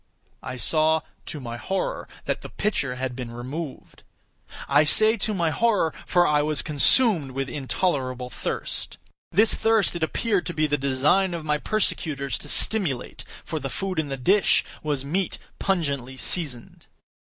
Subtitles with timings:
[0.41, 4.01] I saw, to my horror, that the pitcher had been removed.
[4.67, 8.97] I say to my horror—for I was consumed with intolerable thirst.
[9.31, 13.99] This thirst it appeared to be the design of my persecutors to stimulate—for the food
[13.99, 16.87] in the dish was meat pungently seasoned.